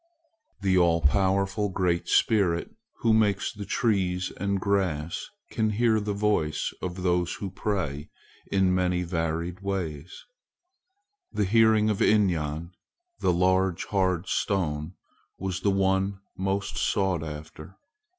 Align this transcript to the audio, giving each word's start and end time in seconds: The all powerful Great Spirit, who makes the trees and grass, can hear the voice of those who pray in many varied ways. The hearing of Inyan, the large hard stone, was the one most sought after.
The 0.61 0.79
all 0.79 1.01
powerful 1.01 1.69
Great 1.69 2.07
Spirit, 2.07 2.71
who 3.01 3.13
makes 3.13 3.53
the 3.53 3.65
trees 3.65 4.31
and 4.37 4.59
grass, 4.59 5.29
can 5.51 5.69
hear 5.69 5.99
the 5.99 6.15
voice 6.15 6.73
of 6.81 7.03
those 7.03 7.35
who 7.35 7.51
pray 7.51 8.09
in 8.51 8.73
many 8.73 9.03
varied 9.03 9.59
ways. 9.59 10.25
The 11.31 11.45
hearing 11.45 11.91
of 11.91 11.99
Inyan, 12.01 12.71
the 13.19 13.31
large 13.31 13.85
hard 13.85 14.27
stone, 14.27 14.95
was 15.37 15.59
the 15.61 15.69
one 15.69 16.19
most 16.35 16.77
sought 16.79 17.21
after. 17.21 17.77